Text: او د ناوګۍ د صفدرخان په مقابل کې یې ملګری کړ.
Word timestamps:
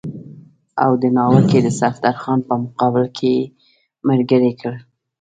او 0.83 0.91
د 1.01 1.03
ناوګۍ 1.17 1.59
د 1.63 1.67
صفدرخان 1.79 2.39
په 2.47 2.53
مقابل 2.63 3.05
کې 3.17 3.31
یې 3.37 3.51
ملګری 4.07 4.51
کړ. 4.61 4.73